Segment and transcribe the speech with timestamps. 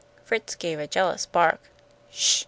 [0.23, 1.59] Fritz gave a jealous bark.
[2.09, 2.39] "Sh!"